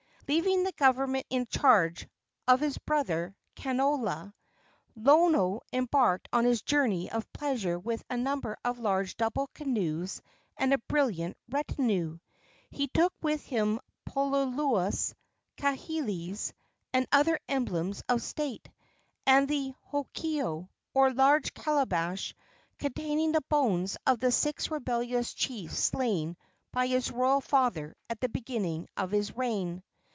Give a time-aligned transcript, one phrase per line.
[0.27, 2.07] Leaving the government in charge
[2.47, 4.33] of his brother Kanaloa,
[4.95, 10.21] Lono embarked on his journey of pleasure with a number of large double canoes
[10.55, 12.17] and a brilliant retinue.
[12.69, 15.13] He took with him poloulous,
[15.57, 16.53] kahilis
[16.93, 18.69] and other emblems of state,
[19.27, 22.33] and the hokeo, or large calabash,
[22.79, 26.37] containing the bones of the six rebellious chiefs slain
[26.71, 29.83] by his royal father at the beginning of his reign.